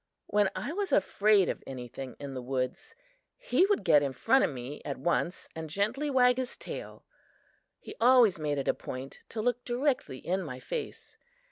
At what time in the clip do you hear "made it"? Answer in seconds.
8.39-8.67